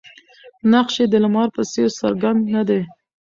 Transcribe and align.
نقش 0.71 0.95
یې 1.01 1.05
د 1.09 1.15
لمر 1.23 1.47
په 1.55 1.61
څېر 1.71 1.89
څرګند 1.99 2.39
نه 2.55 2.61
دی. 2.69 2.81